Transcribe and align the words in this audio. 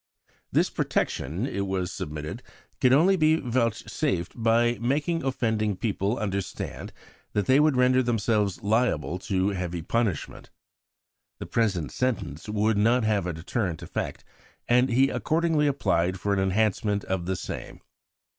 This 0.51 0.71
protection, 0.71 1.45
it 1.45 1.67
was 1.67 1.91
submitted, 1.91 2.41
could 2.79 2.91
only 2.91 3.15
be 3.15 3.35
vouchsafed 3.35 4.33
by 4.35 4.79
making 4.79 5.21
offending 5.23 5.77
people 5.77 6.17
understand 6.17 6.91
that 7.33 7.45
they 7.45 7.59
would 7.59 7.75
render 7.77 8.01
themselves 8.01 8.63
liable 8.63 9.19
to 9.19 9.49
heavy 9.49 9.83
punishment. 9.83 10.49
The 11.37 11.45
present 11.45 11.91
sentence 11.91 12.49
would 12.49 12.77
not 12.79 13.03
have 13.03 13.27
a 13.27 13.33
deterrent 13.33 13.83
effect, 13.83 14.25
and 14.67 14.89
he 14.89 15.09
accordingly 15.11 15.67
applied 15.67 16.19
for 16.19 16.33
an 16.33 16.39
enhancement 16.39 17.03
of 17.03 17.27
the 17.27 17.35
same. 17.35 17.79